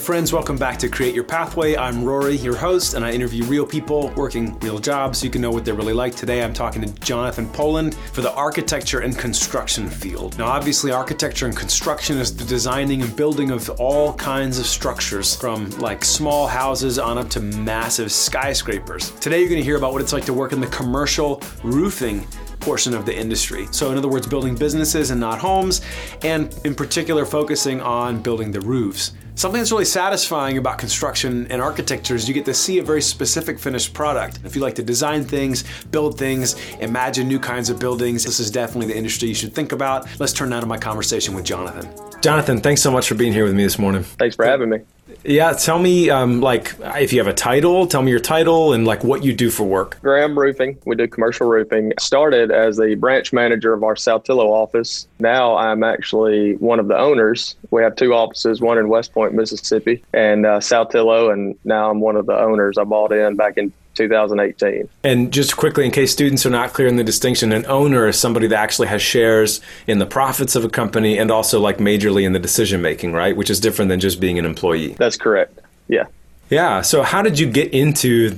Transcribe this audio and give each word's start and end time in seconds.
friends. 0.00 0.32
Welcome 0.32 0.56
back 0.56 0.78
to 0.78 0.88
Create 0.88 1.14
Your 1.14 1.24
Pathway. 1.24 1.76
I'm 1.76 2.02
Rory, 2.02 2.36
your 2.36 2.56
host, 2.56 2.94
and 2.94 3.04
I 3.04 3.12
interview 3.12 3.44
real 3.44 3.66
people 3.66 4.08
working 4.16 4.58
real 4.60 4.78
jobs 4.78 5.18
so 5.18 5.26
you 5.26 5.30
can 5.30 5.42
know 5.42 5.50
what 5.50 5.66
they're 5.66 5.74
really 5.74 5.92
like. 5.92 6.16
Today, 6.16 6.42
I'm 6.42 6.54
talking 6.54 6.80
to 6.80 6.88
Jonathan 7.00 7.46
Poland 7.50 7.94
for 7.94 8.22
the 8.22 8.32
architecture 8.32 9.00
and 9.00 9.16
construction 9.16 9.90
field. 9.90 10.38
Now, 10.38 10.46
obviously, 10.46 10.90
architecture 10.90 11.44
and 11.44 11.54
construction 11.54 12.16
is 12.16 12.34
the 12.34 12.46
designing 12.46 13.02
and 13.02 13.14
building 13.14 13.50
of 13.50 13.68
all 13.78 14.14
kinds 14.14 14.58
of 14.58 14.64
structures, 14.64 15.36
from 15.36 15.68
like 15.78 16.02
small 16.02 16.46
houses 16.46 16.98
on 16.98 17.18
up 17.18 17.28
to 17.30 17.40
massive 17.40 18.10
skyscrapers. 18.10 19.10
Today, 19.20 19.40
you're 19.40 19.50
going 19.50 19.60
to 19.60 19.64
hear 19.64 19.76
about 19.76 19.92
what 19.92 20.00
it's 20.00 20.14
like 20.14 20.24
to 20.24 20.32
work 20.32 20.52
in 20.52 20.62
the 20.62 20.68
commercial 20.68 21.42
roofing 21.62 22.26
portion 22.58 22.94
of 22.94 23.04
the 23.04 23.14
industry. 23.14 23.68
So, 23.70 23.92
in 23.92 23.98
other 23.98 24.08
words, 24.08 24.26
building 24.26 24.54
businesses 24.54 25.10
and 25.10 25.20
not 25.20 25.38
homes, 25.38 25.82
and 26.22 26.58
in 26.64 26.74
particular, 26.74 27.26
focusing 27.26 27.82
on 27.82 28.22
building 28.22 28.50
the 28.50 28.60
roofs. 28.62 29.12
Something 29.40 29.60
that's 29.60 29.72
really 29.72 29.86
satisfying 29.86 30.58
about 30.58 30.76
construction 30.76 31.46
and 31.48 31.62
architecture 31.62 32.14
is 32.14 32.28
you 32.28 32.34
get 32.34 32.44
to 32.44 32.52
see 32.52 32.78
a 32.78 32.82
very 32.82 33.00
specific 33.00 33.58
finished 33.58 33.94
product. 33.94 34.40
If 34.44 34.54
you 34.54 34.60
like 34.60 34.74
to 34.74 34.82
design 34.82 35.24
things, 35.24 35.64
build 35.84 36.18
things, 36.18 36.60
imagine 36.74 37.26
new 37.26 37.38
kinds 37.38 37.70
of 37.70 37.78
buildings, 37.78 38.22
this 38.22 38.38
is 38.38 38.50
definitely 38.50 38.88
the 38.92 38.98
industry 38.98 39.28
you 39.28 39.34
should 39.34 39.54
think 39.54 39.72
about. 39.72 40.06
Let's 40.20 40.34
turn 40.34 40.50
now 40.50 40.60
to 40.60 40.66
my 40.66 40.76
conversation 40.76 41.32
with 41.32 41.46
Jonathan. 41.46 41.88
Jonathan, 42.20 42.60
thanks 42.60 42.82
so 42.82 42.90
much 42.90 43.08
for 43.08 43.14
being 43.14 43.32
here 43.32 43.44
with 43.44 43.54
me 43.54 43.62
this 43.62 43.78
morning. 43.78 44.02
Thanks 44.02 44.36
for 44.36 44.44
having 44.44 44.68
me. 44.68 44.80
Yeah, 45.24 45.52
tell 45.52 45.78
me, 45.78 46.10
um, 46.10 46.40
like, 46.40 46.74
if 46.80 47.12
you 47.12 47.18
have 47.18 47.26
a 47.26 47.34
title, 47.34 47.86
tell 47.86 48.02
me 48.02 48.10
your 48.10 48.20
title 48.20 48.72
and 48.72 48.86
like 48.86 49.04
what 49.04 49.22
you 49.22 49.32
do 49.34 49.50
for 49.50 49.64
work. 49.64 49.98
Graham 50.02 50.38
Roofing. 50.38 50.78
We 50.86 50.96
do 50.96 51.06
commercial 51.06 51.48
roofing. 51.48 51.92
Started 51.98 52.50
as 52.50 52.76
the 52.76 52.94
branch 52.94 53.32
manager 53.32 53.72
of 53.72 53.82
our 53.82 53.94
Saltillo 53.94 54.46
office. 54.46 55.06
Now 55.18 55.56
I'm 55.56 55.82
actually 55.82 56.54
one 56.56 56.80
of 56.80 56.88
the 56.88 56.96
owners. 56.96 57.56
We 57.70 57.82
have 57.82 57.96
two 57.96 58.14
offices, 58.14 58.60
one 58.60 58.78
in 58.78 58.88
West 58.88 59.12
Point, 59.12 59.34
Mississippi, 59.34 60.02
and 60.12 60.46
uh, 60.46 60.58
Saltillo, 60.58 61.32
and 61.32 61.58
now 61.64 61.90
I'm 61.90 62.00
one 62.00 62.16
of 62.16 62.26
the 62.26 62.38
owners. 62.38 62.78
I 62.78 62.84
bought 62.84 63.12
in 63.12 63.36
back 63.36 63.58
in 63.58 63.72
2018. 63.94 64.88
And 65.04 65.32
just 65.32 65.56
quickly, 65.56 65.84
in 65.84 65.90
case 65.90 66.12
students 66.12 66.46
are 66.46 66.50
not 66.50 66.72
clear 66.72 66.88
in 66.88 66.96
the 66.96 67.04
distinction, 67.04 67.52
an 67.52 67.66
owner 67.66 68.08
is 68.08 68.18
somebody 68.18 68.46
that 68.48 68.58
actually 68.58 68.88
has 68.88 69.02
shares 69.02 69.60
in 69.86 69.98
the 69.98 70.06
profits 70.06 70.56
of 70.56 70.64
a 70.64 70.68
company 70.68 71.18
and 71.18 71.30
also 71.30 71.60
like 71.60 71.78
majorly 71.78 72.24
in 72.24 72.32
the 72.32 72.38
decision 72.38 72.82
making, 72.82 73.12
right? 73.12 73.36
Which 73.36 73.50
is 73.50 73.60
different 73.60 73.88
than 73.88 74.00
just 74.00 74.20
being 74.20 74.38
an 74.38 74.44
employee. 74.44 74.94
That's 74.94 75.16
correct. 75.16 75.60
Yeah. 75.88 76.06
Yeah. 76.48 76.82
So 76.82 77.02
how 77.02 77.22
did 77.22 77.38
you 77.38 77.50
get 77.50 77.72
into 77.72 78.36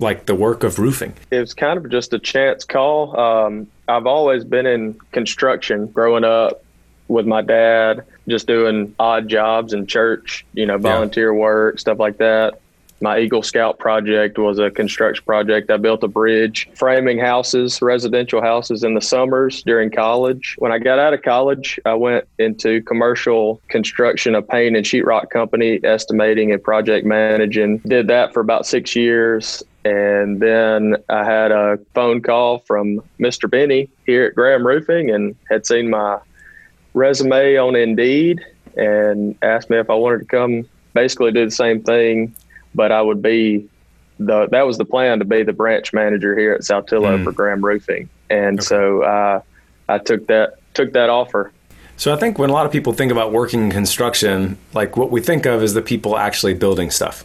like 0.00 0.26
the 0.26 0.34
work 0.34 0.64
of 0.64 0.78
roofing? 0.78 1.14
It 1.30 1.40
was 1.40 1.54
kind 1.54 1.78
of 1.78 1.90
just 1.90 2.12
a 2.12 2.18
chance 2.18 2.64
call. 2.64 3.18
Um, 3.18 3.68
I've 3.86 4.06
always 4.06 4.44
been 4.44 4.66
in 4.66 4.94
construction 5.12 5.86
growing 5.86 6.24
up 6.24 6.64
with 7.08 7.26
my 7.26 7.42
dad, 7.42 8.04
just 8.26 8.46
doing 8.46 8.94
odd 8.98 9.28
jobs 9.28 9.74
in 9.74 9.86
church, 9.86 10.46
you 10.54 10.64
know, 10.64 10.78
volunteer 10.78 11.32
yeah. 11.32 11.38
work, 11.38 11.78
stuff 11.78 11.98
like 11.98 12.16
that 12.18 12.60
my 13.04 13.18
Eagle 13.18 13.42
Scout 13.42 13.78
project 13.78 14.38
was 14.38 14.58
a 14.58 14.70
construction 14.70 15.22
project. 15.26 15.70
I 15.70 15.76
built 15.76 16.02
a 16.02 16.08
bridge, 16.08 16.70
framing 16.74 17.18
houses, 17.18 17.82
residential 17.82 18.40
houses 18.40 18.82
in 18.82 18.94
the 18.94 19.02
summers 19.02 19.62
during 19.62 19.90
college. 19.90 20.56
When 20.58 20.72
I 20.72 20.78
got 20.78 20.98
out 20.98 21.12
of 21.12 21.20
college, 21.20 21.78
I 21.84 21.92
went 21.92 22.26
into 22.38 22.80
commercial 22.82 23.60
construction, 23.68 24.34
a 24.34 24.40
paint 24.40 24.74
and 24.74 24.86
sheetrock 24.86 25.28
company, 25.28 25.80
estimating 25.84 26.50
and 26.50 26.64
project 26.64 27.04
managing. 27.04 27.78
Did 27.78 28.08
that 28.08 28.32
for 28.32 28.40
about 28.40 28.64
six 28.64 28.96
years. 28.96 29.62
And 29.84 30.40
then 30.40 30.96
I 31.10 31.24
had 31.24 31.52
a 31.52 31.78
phone 31.92 32.22
call 32.22 32.60
from 32.60 33.02
Mr. 33.20 33.50
Benny 33.50 33.90
here 34.06 34.24
at 34.24 34.34
Graham 34.34 34.66
Roofing 34.66 35.10
and 35.10 35.36
had 35.50 35.66
seen 35.66 35.90
my 35.90 36.20
resume 36.94 37.58
on 37.58 37.76
Indeed 37.76 38.40
and 38.78 39.36
asked 39.42 39.68
me 39.68 39.76
if 39.76 39.90
I 39.90 39.94
wanted 39.94 40.20
to 40.20 40.24
come 40.24 40.66
basically 40.94 41.32
do 41.32 41.44
the 41.44 41.50
same 41.50 41.82
thing 41.82 42.34
but 42.74 42.92
I 42.92 43.02
would 43.02 43.22
be 43.22 43.68
the 44.18 44.46
that 44.48 44.66
was 44.66 44.78
the 44.78 44.84
plan 44.84 45.18
to 45.18 45.24
be 45.24 45.42
the 45.42 45.52
branch 45.52 45.92
manager 45.92 46.38
here 46.38 46.52
at 46.52 46.60
Saltillo 46.60 47.18
mm. 47.18 47.24
for 47.24 47.32
Graham 47.32 47.64
Roofing, 47.64 48.08
and 48.30 48.58
okay. 48.60 48.66
so 48.66 49.02
uh, 49.02 49.40
I 49.88 49.98
took 49.98 50.26
that 50.28 50.54
took 50.74 50.92
that 50.92 51.10
offer. 51.10 51.52
So 51.96 52.12
I 52.12 52.16
think 52.16 52.38
when 52.38 52.50
a 52.50 52.52
lot 52.52 52.66
of 52.66 52.72
people 52.72 52.92
think 52.92 53.12
about 53.12 53.30
working 53.30 53.64
in 53.64 53.70
construction, 53.70 54.58
like 54.72 54.96
what 54.96 55.12
we 55.12 55.20
think 55.20 55.46
of 55.46 55.62
is 55.62 55.74
the 55.74 55.82
people 55.82 56.18
actually 56.18 56.54
building 56.54 56.90
stuff, 56.90 57.24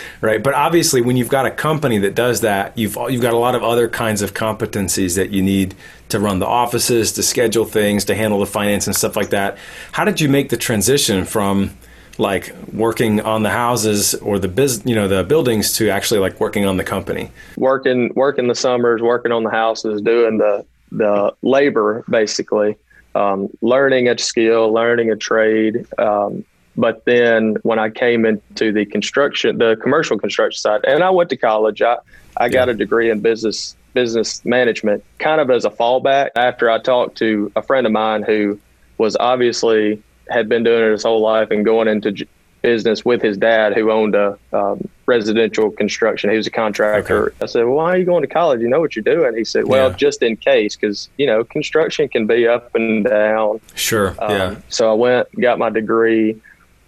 right? 0.20 0.42
But 0.42 0.54
obviously, 0.54 1.02
when 1.02 1.16
you've 1.16 1.28
got 1.28 1.46
a 1.46 1.52
company 1.52 1.98
that 1.98 2.16
does 2.16 2.40
that, 2.40 2.76
you've 2.76 2.96
you've 3.08 3.22
got 3.22 3.32
a 3.32 3.38
lot 3.38 3.54
of 3.54 3.62
other 3.62 3.88
kinds 3.88 4.22
of 4.22 4.34
competencies 4.34 5.14
that 5.16 5.30
you 5.30 5.42
need 5.42 5.74
to 6.08 6.18
run 6.18 6.40
the 6.40 6.46
offices, 6.46 7.12
to 7.12 7.22
schedule 7.22 7.64
things, 7.64 8.04
to 8.06 8.14
handle 8.14 8.40
the 8.40 8.46
finance 8.46 8.86
and 8.86 8.96
stuff 8.96 9.14
like 9.14 9.30
that. 9.30 9.56
How 9.92 10.04
did 10.04 10.20
you 10.20 10.28
make 10.28 10.48
the 10.48 10.56
transition 10.56 11.24
from 11.24 11.70
like 12.18 12.52
working 12.72 13.20
on 13.20 13.42
the 13.42 13.50
houses 13.50 14.14
or 14.14 14.38
the 14.38 14.48
biz, 14.48 14.82
you 14.84 14.94
know, 14.94 15.08
the 15.08 15.24
buildings 15.24 15.74
to 15.74 15.88
actually 15.88 16.20
like 16.20 16.40
working 16.40 16.66
on 16.66 16.76
the 16.76 16.84
company? 16.84 17.30
Working, 17.56 18.12
working 18.14 18.48
the 18.48 18.54
summers, 18.54 19.00
working 19.00 19.32
on 19.32 19.44
the 19.44 19.50
houses, 19.50 20.02
doing 20.02 20.38
the 20.38 20.64
the 20.90 21.34
labor 21.42 22.04
basically, 22.08 22.76
um, 23.14 23.48
learning 23.60 24.08
a 24.08 24.16
skill, 24.18 24.72
learning 24.72 25.10
a 25.10 25.16
trade. 25.16 25.86
Um, 25.98 26.44
but 26.76 27.04
then 27.04 27.56
when 27.62 27.78
I 27.78 27.90
came 27.90 28.24
into 28.24 28.72
the 28.72 28.86
construction, 28.86 29.58
the 29.58 29.76
commercial 29.82 30.18
construction 30.18 30.60
side, 30.60 30.80
and 30.84 31.02
I 31.02 31.10
went 31.10 31.30
to 31.30 31.36
college, 31.36 31.82
I 31.82 31.98
I 32.36 32.48
got 32.48 32.68
a 32.68 32.74
degree 32.74 33.10
in 33.10 33.20
business 33.20 33.76
business 33.94 34.44
management, 34.44 35.04
kind 35.18 35.40
of 35.40 35.50
as 35.50 35.64
a 35.64 35.70
fallback. 35.70 36.30
After 36.36 36.70
I 36.70 36.78
talked 36.78 37.18
to 37.18 37.50
a 37.56 37.62
friend 37.62 37.86
of 37.86 37.92
mine 37.92 38.22
who 38.22 38.58
was 38.96 39.16
obviously 39.18 40.02
had 40.30 40.48
been 40.48 40.62
doing 40.62 40.84
it 40.84 40.92
his 40.92 41.02
whole 41.02 41.20
life 41.20 41.50
and 41.50 41.64
going 41.64 41.88
into 41.88 42.12
j- 42.12 42.26
business 42.62 43.04
with 43.04 43.22
his 43.22 43.36
dad, 43.36 43.74
who 43.74 43.90
owned 43.90 44.14
a 44.14 44.38
um, 44.52 44.88
residential 45.06 45.70
construction. 45.70 46.30
He 46.30 46.36
was 46.36 46.46
a 46.46 46.50
contractor. 46.50 47.28
Okay. 47.28 47.36
I 47.42 47.46
said, 47.46 47.64
"Well, 47.64 47.74
why 47.74 47.92
are 47.92 47.96
you 47.96 48.04
going 48.04 48.22
to 48.22 48.28
college? 48.28 48.60
You 48.60 48.68
know 48.68 48.80
what 48.80 48.96
you're 48.96 49.02
doing." 49.02 49.36
He 49.36 49.44
said, 49.44 49.66
"Well, 49.66 49.90
yeah. 49.90 49.96
just 49.96 50.22
in 50.22 50.36
case, 50.36 50.76
because 50.76 51.08
you 51.16 51.26
know 51.26 51.44
construction 51.44 52.08
can 52.08 52.26
be 52.26 52.46
up 52.46 52.74
and 52.74 53.04
down." 53.04 53.60
Sure. 53.74 54.14
Um, 54.18 54.30
yeah. 54.30 54.56
So 54.68 54.90
I 54.90 54.94
went, 54.94 55.40
got 55.40 55.58
my 55.58 55.70
degree. 55.70 56.40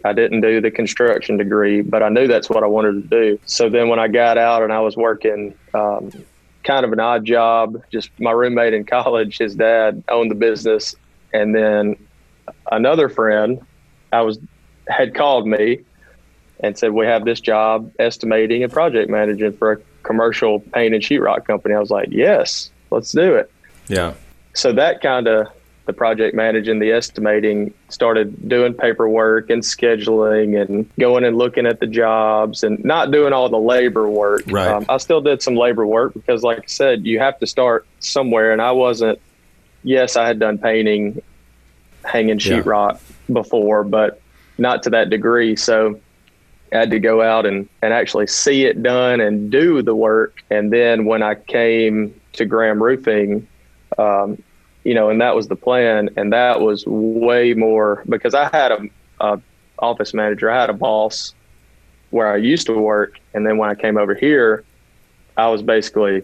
I 0.05 0.13
didn't 0.13 0.41
do 0.41 0.61
the 0.61 0.71
construction 0.71 1.37
degree, 1.37 1.83
but 1.83 2.03
I 2.03 2.09
knew 2.09 2.27
that's 2.27 2.49
what 2.49 2.63
I 2.63 2.67
wanted 2.67 3.03
to 3.03 3.09
do. 3.09 3.39
So 3.45 3.69
then 3.69 3.89
when 3.89 3.99
I 3.99 4.09
got 4.09 4.39
out 4.39 4.63
and 4.63 4.73
I 4.73 4.81
was 4.81 4.97
working 4.97 5.55
um, 5.75 6.11
kind 6.65 6.87
of 6.87 6.93
an 6.93 7.01
odd 7.01 7.25
job, 7.25 7.83
just 7.93 8.11
my 8.19 8.31
roommate 8.31 8.73
in 8.73 8.85
college, 8.97 9.39
his 9.39 9.55
dad 9.55 10.03
owned 10.09 10.31
the 10.31 10.35
business. 10.35 10.95
And 11.33 11.55
then 11.55 11.97
another 12.71 13.09
friend, 13.09 13.61
I 14.13 14.23
was 14.23 14.39
had 14.89 15.15
called 15.15 15.47
me 15.47 15.81
and 16.61 16.77
said, 16.77 16.93
"We 16.93 17.07
have 17.07 17.25
this 17.25 17.41
job 17.41 17.93
estimating 17.99 18.63
and 18.63 18.73
project 18.73 19.11
managing 19.11 19.53
for 19.57 19.73
a 19.73 19.77
commercial 20.03 20.61
paint 20.61 20.95
and 20.95 21.03
sheetrock 21.03 21.47
company." 21.47 21.75
I 21.75 21.81
was 21.81 21.91
like, 21.91 22.09
"Yes, 22.11 22.71
let's 22.91 23.13
do 23.13 23.35
it." 23.35 23.51
Yeah. 23.89 24.15
So 24.55 24.73
that 24.73 25.01
kind 25.01 25.27
of 25.27 25.49
the 25.87 25.93
project 25.93 26.37
managing, 26.37 26.79
the 26.79 26.93
estimating, 26.93 27.75
started 27.89 28.49
doing 28.49 28.75
paperwork 28.75 29.51
and 29.51 29.63
scheduling 29.63 30.61
and 30.61 30.89
going 30.99 31.25
and 31.25 31.37
looking 31.37 31.67
at 31.67 31.81
the 31.81 31.87
jobs 31.87 32.63
and 32.63 32.83
not 32.85 33.11
doing 33.11 33.33
all 33.33 33.49
the 33.49 33.59
labor 33.59 34.09
work. 34.09 34.43
Right. 34.47 34.69
Um, 34.69 34.87
I 34.89 34.99
still 34.99 35.21
did 35.21 35.43
some 35.43 35.57
labor 35.57 35.87
work 35.87 36.15
because, 36.15 36.43
like 36.43 36.59
I 36.59 36.67
said, 36.67 37.07
you 37.07 37.19
have 37.19 37.39
to 37.41 37.47
start 37.47 37.87
somewhere, 37.99 38.53
and 38.53 38.63
I 38.63 38.73
wasn't. 38.73 39.19
Yes, 39.83 40.17
I 40.17 40.27
had 40.27 40.39
done 40.39 40.59
painting 40.59 41.23
hanging 42.05 42.39
sheetrock 42.39 42.93
yeah. 42.95 43.33
before, 43.35 43.85
but 43.85 44.21
not 44.59 44.83
to 44.85 44.91
that 44.91 45.11
degree. 45.11 45.57
So 45.57 46.01
I 46.73 46.79
had 46.79 46.91
to 46.91 47.01
go 47.01 47.23
out 47.23 47.47
and, 47.47 47.69
and 47.83 47.93
actually 47.93 48.27
see 48.27 48.65
it 48.65 48.83
done 48.83 49.21
and 49.21 49.51
do 49.51 49.83
the 49.83 49.95
work. 49.95 50.43
And 50.51 50.73
then 50.73 51.05
when 51.05 51.23
I 51.23 51.35
came 51.35 52.19
to 52.35 52.45
Graham 52.45 52.83
Roofing, 52.83 53.47
um, 53.99 54.43
you 54.85 54.95
know, 54.95 55.11
and 55.11 55.21
that 55.21 55.35
was 55.35 55.49
the 55.49 55.57
plan. 55.57 56.11
And 56.17 56.33
that 56.33 56.61
was 56.61 56.87
way 56.87 57.55
more 57.55 58.03
because 58.09 58.35
I 58.35 58.49
had 58.53 58.73
a, 58.73 58.81
a 59.21 59.41
office 59.79 60.15
manager, 60.15 60.51
I 60.51 60.61
had 60.61 60.71
a 60.71 60.75
boss 60.75 61.35
where 62.11 62.33
I 62.33 62.37
used 62.37 62.67
to 62.67 62.79
work. 62.79 63.19
And 63.35 63.47
then 63.47 63.57
when 63.57 63.71
I 63.71 63.75
came 63.75 63.97
over 63.97 64.15
here, 64.15 64.65
I 65.37 65.49
was 65.49 65.63
basically 65.63 66.23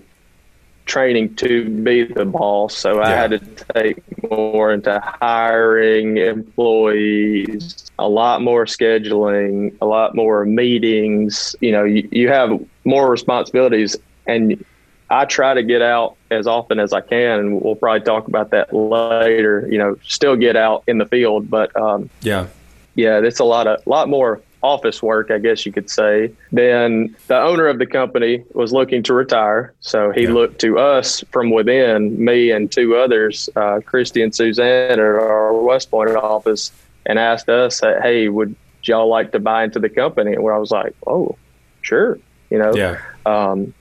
training 0.87 1.35
to 1.37 1.69
be 1.69 2.05
the 2.05 2.25
boss. 2.25 2.77
So 2.77 2.97
yeah. 2.97 3.09
I 3.09 3.11
had 3.11 3.31
to 3.33 3.39
take 3.75 4.31
more 4.31 4.73
into 4.73 4.99
hiring 5.01 6.17
employees, 6.17 7.91
a 7.99 8.09
lot 8.09 8.41
more 8.41 8.65
scheduling, 8.65 9.77
a 9.81 9.87
lot 9.87 10.15
more 10.15 10.45
meetings. 10.45 11.55
You 11.61 11.73
know, 11.73 11.85
you, 11.85 12.09
you 12.11 12.29
have 12.29 12.59
more 12.85 13.11
responsibilities 13.11 13.97
and 14.27 14.65
I 15.09 15.25
try 15.25 15.55
to 15.55 15.63
get 15.63 15.83
out 15.83 16.17
as 16.31 16.47
often 16.47 16.81
as 16.81 16.93
I 16.93 17.01
can, 17.01 17.39
and 17.39 17.61
we'll 17.61 17.77
probably 17.77 18.01
talk 18.01 18.27
about 18.27 18.51
that 18.51 18.75
later. 18.75 19.69
You 19.71 19.79
know, 19.79 19.97
still 20.05 20.35
get 20.35 20.57
out 20.57 20.83
in 20.89 20.99
the 20.99 21.07
field, 21.07 21.49
but 21.49 21.75
um, 21.77 22.11
yeah, 22.23 22.49
yeah, 22.97 23.21
it's 23.21 23.39
a 23.39 23.45
lot 23.45 23.69
of 23.69 23.87
lot 23.87 24.09
more 24.09 24.41
office 24.67 25.03
work, 25.03 25.31
I 25.31 25.39
guess 25.39 25.65
you 25.67 25.73
could 25.73 25.89
say. 25.89 26.33
Then 26.53 27.15
the 27.29 27.41
owner 27.41 27.67
of 27.67 27.79
the 27.79 27.87
company 27.87 28.45
was 28.53 28.73
looking 28.73 29.03
to 29.05 29.15
retire. 29.15 29.73
So 29.81 30.11
he 30.11 30.25
yeah. 30.25 30.31
looked 30.39 30.61
to 30.61 30.79
us 30.79 31.25
from 31.31 31.51
within, 31.51 32.23
me 32.23 32.51
and 32.51 32.71
two 32.71 32.97
others, 32.97 33.49
uh, 33.57 33.81
Christy 33.85 34.23
and 34.23 34.35
Suzanne 34.35 34.93
at 34.93 34.99
our 34.99 35.53
West 35.53 35.91
Point 35.91 36.11
office, 36.17 36.73
and 37.07 37.19
asked 37.19 37.49
us, 37.49 37.81
hey, 37.81 38.29
would 38.29 38.55
y'all 38.83 39.09
like 39.09 39.33
to 39.33 39.39
buy 39.39 39.65
into 39.65 39.79
the 39.79 39.89
company? 39.89 40.33
And 40.33 40.43
where 40.43 40.55
I 40.55 40.59
was 40.59 40.71
like, 40.71 40.95
oh, 41.07 41.37
sure, 41.83 42.19
you 42.51 42.59
know. 42.59 42.75
Yeah. 42.75 43.01
Um, 43.25 43.75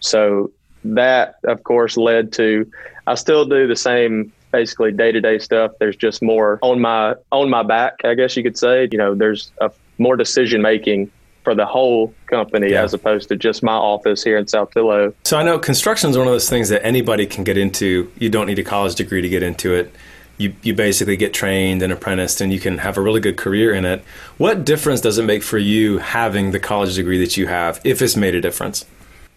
so 0.00 0.50
that, 0.84 1.36
of 1.44 1.64
course, 1.64 1.96
led 1.96 2.32
to 2.34 2.70
I 3.06 3.14
still 3.14 3.44
do 3.44 3.66
the 3.66 3.76
same 3.76 4.32
basically 4.52 4.92
day 4.92 5.12
to 5.12 5.20
day 5.20 5.38
stuff. 5.38 5.72
There's 5.78 5.96
just 5.96 6.22
more 6.22 6.58
on 6.62 6.80
my 6.80 7.14
on 7.30 7.50
my 7.50 7.62
back, 7.62 8.04
I 8.04 8.14
guess 8.14 8.36
you 8.36 8.42
could 8.42 8.58
say. 8.58 8.88
You 8.90 8.98
know, 8.98 9.14
there's 9.14 9.52
a, 9.60 9.70
more 9.98 10.16
decision 10.16 10.62
making 10.62 11.10
for 11.44 11.54
the 11.54 11.64
whole 11.64 12.12
company 12.26 12.72
yeah. 12.72 12.82
as 12.82 12.92
opposed 12.92 13.28
to 13.28 13.36
just 13.36 13.62
my 13.62 13.72
office 13.72 14.24
here 14.24 14.36
in 14.36 14.46
Saltillo. 14.46 15.14
So 15.22 15.38
I 15.38 15.44
know 15.44 15.60
construction 15.60 16.10
is 16.10 16.18
one 16.18 16.26
of 16.26 16.32
those 16.32 16.50
things 16.50 16.70
that 16.70 16.84
anybody 16.84 17.24
can 17.24 17.44
get 17.44 17.56
into. 17.56 18.10
You 18.18 18.30
don't 18.30 18.48
need 18.48 18.58
a 18.58 18.64
college 18.64 18.96
degree 18.96 19.22
to 19.22 19.28
get 19.28 19.44
into 19.44 19.72
it. 19.72 19.94
You, 20.38 20.54
you 20.62 20.74
basically 20.74 21.16
get 21.16 21.32
trained 21.32 21.82
and 21.82 21.92
apprenticed 21.92 22.40
and 22.40 22.52
you 22.52 22.58
can 22.58 22.78
have 22.78 22.98
a 22.98 23.00
really 23.00 23.20
good 23.20 23.36
career 23.36 23.72
in 23.72 23.84
it. 23.84 24.02
What 24.38 24.64
difference 24.64 25.00
does 25.00 25.18
it 25.18 25.22
make 25.22 25.44
for 25.44 25.56
you 25.56 25.98
having 25.98 26.50
the 26.50 26.58
college 26.58 26.96
degree 26.96 27.18
that 27.20 27.36
you 27.36 27.46
have, 27.46 27.80
if 27.84 28.02
it's 28.02 28.16
made 28.16 28.34
a 28.34 28.40
difference? 28.40 28.84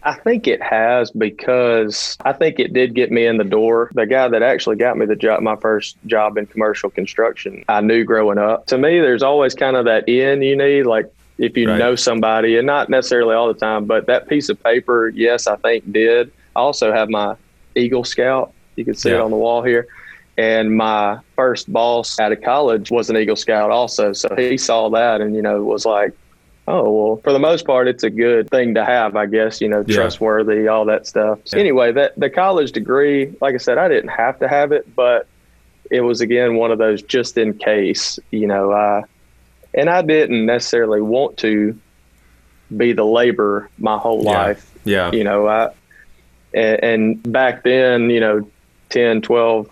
I 0.02 0.14
think 0.14 0.46
it 0.46 0.62
has 0.62 1.10
because 1.10 2.16
I 2.24 2.32
think 2.32 2.58
it 2.58 2.72
did 2.72 2.94
get 2.94 3.10
me 3.10 3.26
in 3.26 3.36
the 3.36 3.44
door. 3.44 3.90
The 3.94 4.06
guy 4.06 4.28
that 4.28 4.42
actually 4.42 4.76
got 4.76 4.96
me 4.96 5.06
the 5.06 5.16
job, 5.16 5.42
my 5.42 5.56
first 5.56 5.96
job 6.06 6.38
in 6.38 6.46
commercial 6.46 6.90
construction, 6.90 7.64
I 7.68 7.80
knew 7.80 8.04
growing 8.04 8.38
up. 8.38 8.66
To 8.68 8.78
me, 8.78 9.00
there's 9.00 9.22
always 9.22 9.54
kind 9.54 9.76
of 9.76 9.84
that 9.84 10.08
in 10.08 10.42
you 10.42 10.56
need, 10.56 10.84
like 10.84 11.12
if 11.38 11.56
you 11.56 11.68
right. 11.68 11.78
know 11.78 11.94
somebody, 11.94 12.56
and 12.56 12.66
not 12.66 12.88
necessarily 12.88 13.34
all 13.34 13.48
the 13.48 13.58
time, 13.58 13.84
but 13.84 14.06
that 14.06 14.28
piece 14.28 14.48
of 14.48 14.62
paper, 14.62 15.08
yes, 15.08 15.46
I 15.46 15.56
think 15.56 15.90
did. 15.92 16.32
I 16.56 16.60
also 16.60 16.92
have 16.92 17.08
my 17.08 17.36
Eagle 17.74 18.04
Scout. 18.04 18.52
You 18.76 18.84
can 18.84 18.94
see 18.94 19.10
yeah. 19.10 19.16
it 19.16 19.20
on 19.20 19.30
the 19.30 19.36
wall 19.36 19.62
here. 19.62 19.86
And 20.36 20.74
my 20.74 21.18
first 21.36 21.70
boss 21.70 22.18
out 22.18 22.32
of 22.32 22.40
college 22.42 22.90
was 22.90 23.10
an 23.10 23.16
Eagle 23.16 23.36
Scout 23.36 23.70
also. 23.70 24.12
So 24.12 24.34
he 24.36 24.56
saw 24.56 24.88
that 24.90 25.20
and, 25.20 25.34
you 25.34 25.42
know, 25.42 25.62
was 25.62 25.84
like, 25.84 26.12
oh, 26.70 26.90
well, 26.90 27.16
for 27.16 27.32
the 27.32 27.38
most 27.38 27.66
part, 27.66 27.88
it's 27.88 28.04
a 28.04 28.10
good 28.10 28.48
thing 28.48 28.74
to 28.74 28.84
have, 28.84 29.16
I 29.16 29.26
guess, 29.26 29.60
you 29.60 29.68
know, 29.68 29.84
yeah. 29.86 29.96
trustworthy, 29.96 30.68
all 30.68 30.84
that 30.86 31.06
stuff. 31.06 31.40
So 31.44 31.58
anyway, 31.58 31.92
that 31.92 32.18
the 32.18 32.30
college 32.30 32.72
degree, 32.72 33.34
like 33.40 33.54
I 33.54 33.58
said, 33.58 33.76
I 33.76 33.88
didn't 33.88 34.10
have 34.10 34.38
to 34.38 34.48
have 34.48 34.70
it, 34.72 34.94
but 34.94 35.26
it 35.90 36.02
was, 36.02 36.20
again, 36.20 36.54
one 36.54 36.70
of 36.70 36.78
those 36.78 37.02
just 37.02 37.36
in 37.36 37.58
case, 37.58 38.20
you 38.30 38.46
know, 38.46 38.72
I, 38.72 39.02
and 39.74 39.90
I 39.90 40.02
didn't 40.02 40.46
necessarily 40.46 41.00
want 41.00 41.38
to 41.38 41.78
be 42.76 42.92
the 42.92 43.04
labor 43.04 43.68
my 43.78 43.98
whole 43.98 44.22
yeah. 44.22 44.30
life. 44.30 44.72
Yeah. 44.84 45.10
You 45.10 45.24
know, 45.24 45.48
I, 45.48 45.72
and, 46.54 46.84
and 46.84 47.32
back 47.32 47.64
then, 47.64 48.10
you 48.10 48.20
know, 48.20 48.48
10, 48.90 49.22
12, 49.22 49.70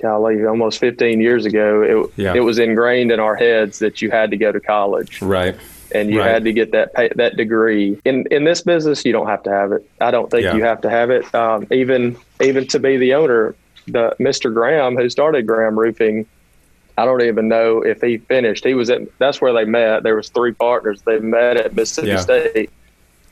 golly, 0.00 0.44
almost 0.46 0.78
15 0.78 1.20
years 1.20 1.44
ago, 1.44 1.82
it, 1.82 2.12
yeah. 2.16 2.34
it 2.34 2.40
was 2.40 2.58
ingrained 2.58 3.12
in 3.12 3.20
our 3.20 3.36
heads 3.36 3.80
that 3.80 4.00
you 4.00 4.10
had 4.10 4.30
to 4.30 4.38
go 4.38 4.50
to 4.50 4.60
college. 4.60 5.20
Right. 5.20 5.56
And 5.92 6.10
you 6.10 6.20
right. 6.20 6.30
had 6.30 6.44
to 6.44 6.52
get 6.52 6.72
that 6.72 6.94
pay, 6.94 7.10
that 7.16 7.36
degree. 7.36 7.98
In 8.04 8.26
in 8.30 8.44
this 8.44 8.62
business, 8.62 9.04
you 9.04 9.12
don't 9.12 9.26
have 9.26 9.42
to 9.44 9.50
have 9.50 9.72
it. 9.72 9.88
I 10.00 10.10
don't 10.10 10.30
think 10.30 10.44
yeah. 10.44 10.54
you 10.54 10.62
have 10.62 10.80
to 10.82 10.90
have 10.90 11.10
it. 11.10 11.32
Um, 11.34 11.66
even 11.70 12.16
even 12.40 12.66
to 12.68 12.78
be 12.78 12.96
the 12.96 13.14
owner, 13.14 13.54
the 13.86 14.14
Mr. 14.20 14.52
Graham 14.52 14.96
who 14.96 15.08
started 15.08 15.46
Graham 15.46 15.78
Roofing, 15.78 16.26
I 16.96 17.04
don't 17.04 17.22
even 17.22 17.48
know 17.48 17.82
if 17.82 18.00
he 18.00 18.18
finished. 18.18 18.64
He 18.64 18.74
was 18.74 18.90
at 18.90 19.02
that's 19.18 19.40
where 19.40 19.52
they 19.52 19.64
met. 19.64 20.02
There 20.02 20.16
was 20.16 20.28
three 20.28 20.52
partners. 20.52 21.02
They 21.02 21.18
met 21.18 21.56
at 21.56 21.74
Mississippi 21.74 22.08
yeah. 22.08 22.16
State, 22.18 22.70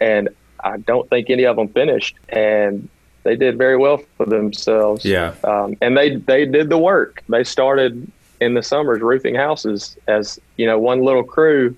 and 0.00 0.28
I 0.62 0.78
don't 0.78 1.08
think 1.10 1.30
any 1.30 1.44
of 1.44 1.56
them 1.56 1.68
finished. 1.68 2.16
And 2.28 2.88
they 3.24 3.36
did 3.36 3.58
very 3.58 3.76
well 3.76 4.00
for 4.16 4.26
themselves. 4.26 5.04
Yeah. 5.04 5.34
Um, 5.44 5.76
and 5.80 5.96
they 5.96 6.16
they 6.16 6.46
did 6.46 6.70
the 6.70 6.78
work. 6.78 7.22
They 7.28 7.44
started 7.44 8.10
in 8.40 8.54
the 8.54 8.62
summers 8.62 9.00
roofing 9.00 9.34
houses 9.34 9.96
as 10.06 10.40
you 10.56 10.66
know 10.66 10.78
one 10.78 11.02
little 11.02 11.24
crew, 11.24 11.76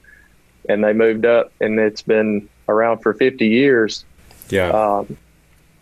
and 0.70 0.84
they 0.84 0.92
moved 0.92 1.26
up, 1.26 1.52
and 1.60 1.78
it's 1.78 2.02
been 2.02 2.48
around 2.68 2.98
for 2.98 3.12
50 3.12 3.46
years. 3.46 4.04
Yeah. 4.48 4.70
Um, 4.70 5.16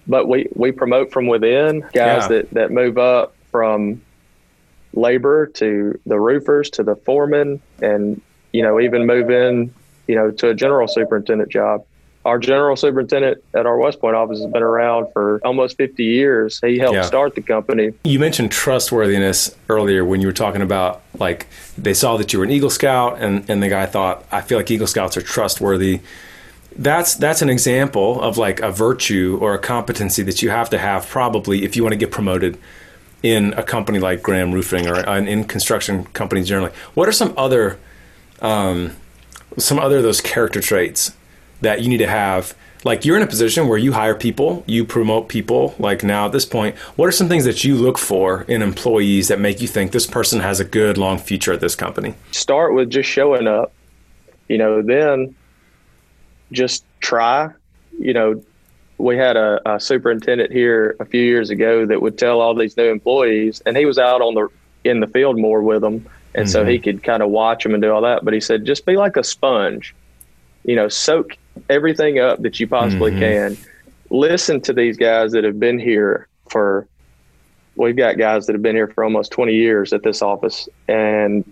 but 0.06 0.26
we 0.26 0.48
we 0.54 0.72
promote 0.72 1.12
from 1.12 1.26
within 1.26 1.80
guys 1.80 1.92
yeah. 1.94 2.28
that 2.28 2.50
that 2.52 2.70
move 2.70 2.96
up 2.96 3.34
from 3.50 4.00
labor 4.94 5.46
to 5.46 6.00
the 6.06 6.18
roofers 6.18 6.70
to 6.70 6.82
the 6.82 6.96
foreman, 6.96 7.60
and 7.82 8.20
you 8.52 8.62
know 8.62 8.80
even 8.80 9.06
move 9.06 9.30
in 9.30 9.72
you 10.06 10.14
know 10.14 10.30
to 10.30 10.48
a 10.48 10.54
general 10.54 10.88
superintendent 10.88 11.52
job 11.52 11.84
our 12.24 12.38
general 12.38 12.76
superintendent 12.76 13.42
at 13.54 13.66
our 13.66 13.78
West 13.78 14.00
Point 14.00 14.16
office 14.16 14.40
has 14.40 14.50
been 14.50 14.62
around 14.62 15.12
for 15.12 15.40
almost 15.44 15.76
50 15.76 16.04
years. 16.04 16.60
He 16.60 16.78
helped 16.78 16.96
yeah. 16.96 17.02
start 17.02 17.34
the 17.34 17.42
company. 17.42 17.92
You 18.04 18.18
mentioned 18.18 18.50
trustworthiness 18.50 19.54
earlier 19.68 20.04
when 20.04 20.20
you 20.20 20.26
were 20.26 20.32
talking 20.32 20.62
about 20.62 21.02
like 21.18 21.46
they 21.76 21.94
saw 21.94 22.16
that 22.16 22.32
you 22.32 22.40
were 22.40 22.44
an 22.44 22.50
Eagle 22.50 22.70
Scout 22.70 23.18
and, 23.20 23.48
and 23.48 23.62
the 23.62 23.68
guy 23.68 23.86
thought, 23.86 24.24
I 24.30 24.42
feel 24.42 24.58
like 24.58 24.70
Eagle 24.70 24.86
Scouts 24.86 25.16
are 25.16 25.22
trustworthy. 25.22 26.00
That's 26.76 27.14
that's 27.14 27.42
an 27.42 27.48
example 27.48 28.20
of 28.20 28.36
like 28.36 28.60
a 28.60 28.70
virtue 28.70 29.38
or 29.40 29.54
a 29.54 29.58
competency 29.58 30.22
that 30.24 30.42
you 30.42 30.50
have 30.50 30.70
to 30.70 30.78
have 30.78 31.08
probably 31.08 31.64
if 31.64 31.76
you 31.76 31.82
want 31.82 31.92
to 31.92 31.96
get 31.96 32.10
promoted 32.10 32.58
in 33.22 33.52
a 33.54 33.62
company 33.62 33.98
like 33.98 34.22
Graham 34.22 34.52
Roofing 34.52 34.86
or 34.86 35.00
in 35.16 35.44
construction 35.44 36.04
companies 36.06 36.46
generally. 36.48 36.72
What 36.94 37.08
are 37.08 37.12
some 37.12 37.34
other 37.36 37.78
um, 38.40 38.92
some 39.56 39.78
other 39.78 39.96
of 39.96 40.02
those 40.02 40.20
character 40.20 40.60
traits 40.60 41.12
that 41.60 41.82
you 41.82 41.88
need 41.88 41.98
to 41.98 42.08
have 42.08 42.54
like 42.84 43.04
you're 43.04 43.16
in 43.16 43.22
a 43.22 43.26
position 43.26 43.68
where 43.68 43.78
you 43.78 43.92
hire 43.92 44.14
people, 44.14 44.62
you 44.66 44.84
promote 44.84 45.28
people. 45.28 45.74
Like 45.78 46.02
now 46.02 46.26
at 46.26 46.32
this 46.32 46.44
point, 46.44 46.76
what 46.96 47.06
are 47.06 47.12
some 47.12 47.28
things 47.28 47.44
that 47.44 47.64
you 47.64 47.74
look 47.74 47.98
for 47.98 48.42
in 48.42 48.62
employees 48.62 49.28
that 49.28 49.40
make 49.40 49.60
you 49.60 49.68
think 49.68 49.92
this 49.92 50.06
person 50.06 50.40
has 50.40 50.60
a 50.60 50.64
good 50.64 50.98
long 50.98 51.18
future 51.18 51.52
at 51.52 51.60
this 51.60 51.74
company? 51.74 52.14
Start 52.30 52.74
with 52.74 52.90
just 52.90 53.08
showing 53.08 53.46
up, 53.46 53.72
you 54.48 54.58
know, 54.58 54.82
then 54.82 55.34
just 56.52 56.84
try. 57.00 57.50
You 57.98 58.14
know, 58.14 58.42
we 58.98 59.16
had 59.16 59.36
a, 59.36 59.60
a 59.74 59.80
superintendent 59.80 60.52
here 60.52 60.96
a 61.00 61.04
few 61.04 61.22
years 61.22 61.50
ago 61.50 61.86
that 61.86 62.00
would 62.00 62.16
tell 62.18 62.40
all 62.40 62.54
these 62.54 62.76
new 62.76 62.90
employees, 62.90 63.60
and 63.66 63.76
he 63.76 63.84
was 63.84 63.98
out 63.98 64.20
on 64.20 64.34
the 64.34 64.48
in 64.84 65.00
the 65.00 65.08
field 65.08 65.38
more 65.38 65.60
with 65.62 65.82
them, 65.82 66.06
and 66.34 66.46
mm-hmm. 66.46 66.46
so 66.46 66.64
he 66.64 66.78
could 66.78 67.02
kind 67.02 67.22
of 67.22 67.30
watch 67.30 67.64
them 67.64 67.74
and 67.74 67.82
do 67.82 67.92
all 67.92 68.02
that. 68.02 68.24
But 68.24 68.34
he 68.34 68.40
said, 68.40 68.64
just 68.64 68.86
be 68.86 68.96
like 68.96 69.16
a 69.16 69.24
sponge, 69.24 69.94
you 70.64 70.76
know, 70.76 70.88
soak 70.88 71.36
everything 71.68 72.18
up 72.18 72.42
that 72.42 72.58
you 72.58 72.66
possibly 72.66 73.10
mm-hmm. 73.10 73.20
can. 73.20 73.56
Listen 74.10 74.60
to 74.62 74.72
these 74.72 74.96
guys 74.96 75.32
that 75.32 75.44
have 75.44 75.60
been 75.60 75.78
here 75.78 76.28
for. 76.48 76.86
We've 77.76 77.96
got 77.96 78.18
guys 78.18 78.46
that 78.46 78.54
have 78.54 78.62
been 78.62 78.74
here 78.74 78.88
for 78.88 79.04
almost 79.04 79.30
20 79.30 79.54
years 79.54 79.92
at 79.92 80.02
this 80.02 80.20
office 80.20 80.68
and 80.88 81.44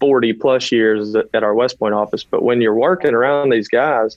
40 0.00 0.32
plus 0.34 0.72
years 0.72 1.14
at 1.14 1.42
our 1.42 1.54
West 1.54 1.78
Point 1.78 1.94
office. 1.94 2.24
But 2.24 2.42
when 2.42 2.60
you're 2.60 2.74
working 2.74 3.14
around 3.14 3.50
these 3.50 3.68
guys, 3.68 4.16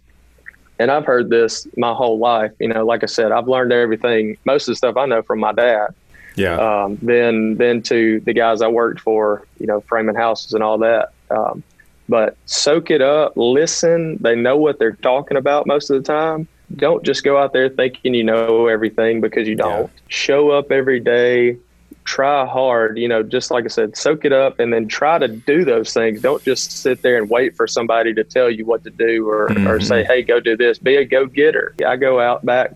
and 0.79 0.91
I've 0.91 1.05
heard 1.05 1.29
this 1.29 1.67
my 1.75 1.93
whole 1.93 2.19
life, 2.19 2.51
you 2.59 2.67
know, 2.67 2.85
like 2.85 3.03
I 3.03 3.07
said, 3.07 3.31
I've 3.31 3.47
learned 3.47 3.71
everything, 3.71 4.37
most 4.45 4.67
of 4.67 4.73
the 4.73 4.75
stuff 4.75 4.95
I 4.97 5.05
know 5.05 5.21
from 5.23 5.39
my 5.39 5.51
dad. 5.51 5.87
Yeah. 6.35 6.57
Um, 6.57 6.99
then, 7.01 7.55
then 7.55 7.81
to 7.83 8.19
the 8.21 8.33
guys 8.33 8.61
I 8.61 8.67
worked 8.67 8.99
for, 9.01 9.45
you 9.59 9.65
know, 9.65 9.81
framing 9.81 10.15
houses 10.15 10.53
and 10.53 10.63
all 10.63 10.77
that. 10.79 11.09
Um, 11.31 11.63
but 12.09 12.37
soak 12.45 12.91
it 12.91 13.01
up, 13.01 13.33
listen. 13.35 14.17
They 14.21 14.35
know 14.35 14.57
what 14.57 14.79
they're 14.79 14.93
talking 14.93 15.37
about 15.37 15.67
most 15.67 15.89
of 15.89 16.01
the 16.01 16.03
time. 16.03 16.47
Don't 16.75 17.03
just 17.03 17.23
go 17.23 17.37
out 17.37 17.53
there 17.53 17.69
thinking 17.69 18.13
you 18.13 18.23
know 18.23 18.67
everything 18.67 19.21
because 19.21 19.47
you 19.47 19.55
don't. 19.55 19.83
Yeah. 19.83 20.01
Show 20.09 20.49
up 20.51 20.71
every 20.71 20.99
day, 20.99 21.57
try 22.03 22.45
hard, 22.45 22.97
you 22.97 23.07
know, 23.07 23.21
just 23.21 23.51
like 23.51 23.65
I 23.65 23.67
said, 23.67 23.95
soak 23.97 24.25
it 24.25 24.33
up 24.33 24.59
and 24.59 24.73
then 24.73 24.87
try 24.87 25.17
to 25.17 25.27
do 25.27 25.65
those 25.65 25.93
things. 25.93 26.21
Don't 26.21 26.43
just 26.43 26.71
sit 26.71 27.01
there 27.01 27.17
and 27.17 27.29
wait 27.29 27.55
for 27.55 27.67
somebody 27.67 28.13
to 28.13 28.23
tell 28.23 28.49
you 28.49 28.65
what 28.65 28.83
to 28.85 28.89
do 28.89 29.29
or, 29.29 29.49
mm-hmm. 29.49 29.67
or 29.67 29.79
say, 29.79 30.03
hey, 30.03 30.23
go 30.23 30.39
do 30.39 30.55
this. 30.55 30.79
Be 30.79 30.95
a 30.95 31.05
go 31.05 31.25
getter. 31.25 31.75
I 31.85 31.97
go 31.97 32.19
out 32.19 32.45
back 32.45 32.73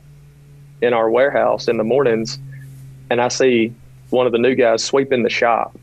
in 0.81 0.93
our 0.93 1.09
warehouse 1.09 1.67
in 1.67 1.77
the 1.77 1.83
mornings 1.83 2.39
and 3.09 3.21
I 3.21 3.29
see 3.29 3.73
one 4.09 4.25
of 4.25 4.31
the 4.31 4.37
new 4.37 4.55
guys 4.55 4.83
sweeping 4.83 5.23
the 5.23 5.29
shop. 5.29 5.77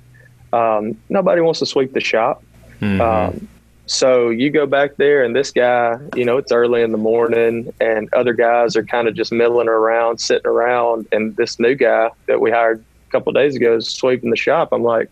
Um, 0.53 0.99
nobody 1.09 1.41
wants 1.41 1.61
to 1.61 1.67
sweep 1.67 1.93
the 1.93 2.01
shop. 2.01 2.43
Mm-hmm. 2.81 3.01
Um, 3.01 3.49
so 3.87 4.29
you 4.29 4.51
go 4.51 4.67
back 4.67 4.97
there, 4.97 5.25
and 5.25 5.35
this 5.35 5.51
guy, 5.51 5.99
you 6.15 6.25
know, 6.25 6.37
it's 6.37 6.53
early 6.53 6.83
in 6.83 6.93
the 6.93 6.99
morning, 6.99 7.73
and 7.81 8.13
other 8.13 8.35
guys 8.35 8.77
are 8.77 8.85
kind 8.85 9.09
of 9.09 9.15
just 9.15 9.33
milling 9.33 9.69
around, 9.69 10.19
sitting 10.21 10.47
around, 10.47 11.09
and 11.11 11.35
this 11.37 11.59
new 11.59 11.75
guy 11.75 12.11
that 12.27 12.41
we 12.41 12.51
hired 12.51 12.85
a 13.09 13.11
couple 13.11 13.33
days 13.33 13.57
ago 13.57 13.77
is 13.77 13.89
sweeping 13.89 14.31
the 14.31 14.37
shop. 14.37 14.69
I'm 14.73 14.83
like, 14.83 15.11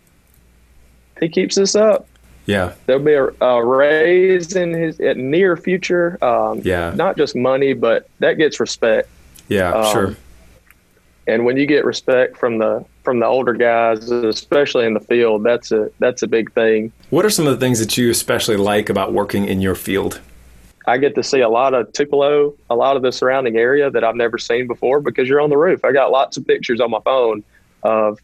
he 1.19 1.27
keeps 1.27 1.55
this 1.55 1.75
up, 1.75 2.07
yeah, 2.47 2.75
there'll 2.85 3.03
be 3.03 3.13
a, 3.13 3.27
a 3.45 3.63
raise 3.63 4.55
in 4.55 4.71
his 4.71 4.99
near 4.99 5.57
future. 5.57 6.23
Um, 6.23 6.61
yeah, 6.63 6.93
not 6.95 7.17
just 7.17 7.35
money, 7.35 7.73
but 7.73 8.09
that 8.19 8.33
gets 8.37 8.59
respect. 8.59 9.09
Yeah, 9.49 9.71
um, 9.71 9.91
sure. 9.91 10.15
And 11.27 11.43
when 11.43 11.57
you 11.57 11.65
get 11.65 11.83
respect 11.83 12.37
from 12.37 12.57
the 12.57 12.85
from 13.07 13.21
the 13.21 13.25
older 13.25 13.53
guys, 13.53 14.11
especially 14.11 14.85
in 14.85 14.93
the 14.93 14.99
field, 14.99 15.41
that's 15.41 15.71
a 15.71 15.89
that's 15.99 16.23
a 16.23 16.27
big 16.27 16.51
thing. 16.51 16.91
What 17.09 17.23
are 17.23 17.29
some 17.29 17.47
of 17.47 17.57
the 17.57 17.65
things 17.65 17.79
that 17.79 17.95
you 17.95 18.09
especially 18.09 18.57
like 18.57 18.89
about 18.89 19.13
working 19.13 19.45
in 19.45 19.61
your 19.61 19.75
field? 19.75 20.19
I 20.85 20.97
get 20.97 21.15
to 21.15 21.23
see 21.23 21.39
a 21.39 21.47
lot 21.47 21.73
of 21.73 21.93
Tupelo, 21.93 22.53
a 22.69 22.75
lot 22.75 22.97
of 22.97 23.03
the 23.03 23.13
surrounding 23.13 23.55
area 23.55 23.89
that 23.89 24.03
I've 24.03 24.17
never 24.17 24.37
seen 24.37 24.67
before 24.67 24.99
because 24.99 25.29
you're 25.29 25.39
on 25.39 25.49
the 25.49 25.55
roof. 25.55 25.85
I 25.85 25.93
got 25.93 26.11
lots 26.11 26.35
of 26.35 26.45
pictures 26.45 26.81
on 26.81 26.91
my 26.91 26.99
phone 26.99 27.45
of 27.81 28.19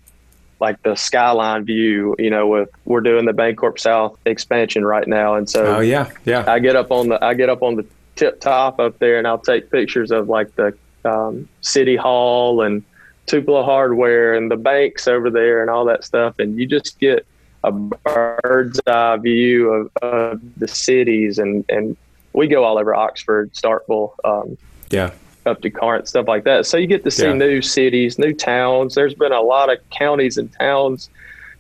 like 0.60 0.84
the 0.84 0.96
skyline 0.96 1.64
view. 1.64 2.14
You 2.20 2.30
know, 2.30 2.46
with 2.48 2.70
we're 2.84 3.00
doing 3.00 3.24
the 3.24 3.32
Bancorp 3.32 3.80
South 3.80 4.20
expansion 4.26 4.84
right 4.84 5.08
now, 5.08 5.36
and 5.36 5.50
so 5.50 5.78
oh 5.78 5.80
yeah, 5.80 6.12
yeah. 6.26 6.44
I 6.46 6.60
get 6.60 6.76
up 6.76 6.92
on 6.92 7.08
the 7.08 7.24
I 7.24 7.36
get 7.36 7.48
up 7.48 7.64
on 7.64 7.78
the 7.78 7.86
tip 8.18 8.42
top 8.42 8.82
up 8.82 9.00
there, 9.00 9.18
and 9.18 9.26
I'll 9.26 9.40
take 9.40 9.72
pictures 9.72 10.12
of 10.12 10.28
like 10.28 10.54
the 10.58 10.78
um, 11.06 11.48
city 11.62 11.96
hall 11.96 12.62
and 12.62 12.84
Tupelo 13.26 13.64
hardware 13.64 14.34
and 14.34 14.52
the 14.52 14.58
banks 14.58 15.08
over 15.08 15.30
there 15.30 15.62
and 15.62 15.70
all 15.70 15.86
that 15.86 16.04
stuff, 16.04 16.36
and 16.40 16.58
you 16.60 16.66
just 16.66 17.00
get 17.00 17.26
a 17.64 17.72
bird's 17.72 18.80
eye 18.88 19.18
view 19.18 19.72
of, 19.72 19.92
of 20.02 20.42
the 20.58 20.68
cities 20.68 21.40
and 21.40 21.64
and 21.70 21.96
we 22.34 22.48
go 22.48 22.64
all 22.64 22.80
over 22.80 22.96
Oxford, 22.96 23.54
Starkville, 23.54 24.12
um, 24.26 24.58
yeah, 24.90 25.12
up 25.46 25.62
to 25.62 25.70
Corinth, 25.70 26.08
stuff 26.08 26.28
like 26.28 26.44
that. 26.46 26.66
So 26.66 26.78
you 26.78 26.88
get 26.88 27.04
to 27.04 27.12
see 27.12 27.28
Yeah. 27.28 27.34
new 27.34 27.62
cities, 27.62 28.18
new 28.18 28.34
towns. 28.34 28.96
There's 28.96 29.14
been 29.14 29.32
a 29.32 29.42
lot 29.42 29.72
of 29.72 29.78
counties 29.92 30.38
and 30.38 30.52
towns 30.60 31.10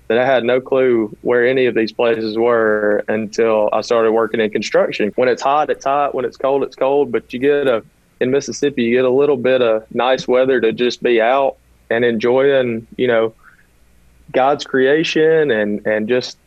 that 0.07 0.17
I 0.17 0.25
had 0.25 0.43
no 0.43 0.59
clue 0.59 1.15
where 1.21 1.45
any 1.45 1.65
of 1.67 1.75
these 1.75 1.91
places 1.91 2.37
were 2.37 3.03
until 3.07 3.69
I 3.71 3.81
started 3.81 4.11
working 4.11 4.39
in 4.39 4.49
construction. 4.49 5.11
When 5.15 5.29
it's 5.29 5.41
hot, 5.41 5.69
it's 5.69 5.85
hot. 5.85 6.15
When 6.15 6.25
it's 6.25 6.37
cold, 6.37 6.63
it's 6.63 6.75
cold. 6.75 7.11
But 7.11 7.31
you 7.31 7.39
get 7.39 7.67
a 7.67 7.83
in 8.23 8.31
Mississippi, 8.31 8.83
you 8.83 8.95
get 8.95 9.05
a 9.05 9.09
little 9.09 9.37
bit 9.37 9.61
of 9.61 9.85
nice 9.93 10.27
weather 10.27 10.59
to 10.61 10.71
just 10.71 11.03
be 11.03 11.21
out 11.21 11.57
and 11.91 12.03
enjoying, 12.03 12.87
you 12.97 13.07
know, 13.07 13.33
God's 14.31 14.63
creation 14.65 15.51
and 15.51 15.85
and 15.85 16.07
just 16.07 16.37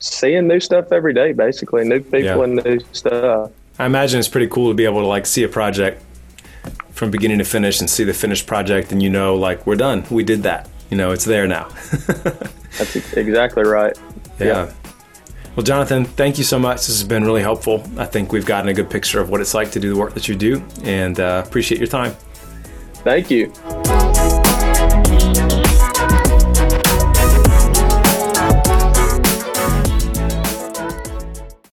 seeing 0.00 0.48
new 0.48 0.58
stuff 0.58 0.90
every 0.90 1.14
day, 1.14 1.32
basically 1.32 1.84
new 1.84 2.00
people 2.00 2.20
Yeah. 2.22 2.42
and 2.42 2.64
new 2.64 2.80
stuff. 2.92 3.50
I 3.78 3.86
imagine 3.86 4.18
it's 4.18 4.28
pretty 4.28 4.48
cool 4.48 4.68
to 4.70 4.74
be 4.74 4.84
able 4.84 5.00
to 5.02 5.06
like 5.06 5.26
see 5.26 5.44
a 5.44 5.48
project 5.48 6.02
from 6.90 7.10
beginning 7.10 7.38
to 7.38 7.44
finish 7.44 7.80
and 7.80 7.88
see 7.88 8.02
the 8.04 8.14
finished 8.14 8.46
project, 8.46 8.90
and 8.92 9.02
you 9.02 9.10
know, 9.10 9.36
like 9.36 9.64
we're 9.66 9.76
done. 9.76 10.04
We 10.10 10.24
did 10.24 10.42
that. 10.42 10.68
You 10.90 10.96
know, 10.96 11.12
it's 11.12 11.24
there 11.24 11.46
now. 11.46 11.68
That's 12.78 12.96
exactly 13.16 13.62
right. 13.64 13.96
yeah. 14.40 14.72
Well, 15.54 15.64
Jonathan, 15.64 16.06
thank 16.06 16.38
you 16.38 16.44
so 16.44 16.58
much. 16.58 16.78
This 16.78 16.98
has 16.98 17.04
been 17.04 17.24
really 17.24 17.42
helpful. 17.42 17.82
I 17.98 18.06
think 18.06 18.32
we've 18.32 18.46
gotten 18.46 18.70
a 18.70 18.74
good 18.74 18.88
picture 18.88 19.20
of 19.20 19.28
what 19.28 19.42
it's 19.42 19.52
like 19.52 19.70
to 19.72 19.80
do 19.80 19.92
the 19.92 20.00
work 20.00 20.14
that 20.14 20.26
you 20.26 20.34
do, 20.34 20.64
and 20.82 21.20
uh, 21.20 21.42
appreciate 21.46 21.78
your 21.78 21.88
time. 21.88 22.16
Thank 23.04 23.30
you. 23.30 23.52